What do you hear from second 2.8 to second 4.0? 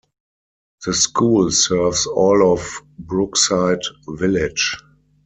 Brookside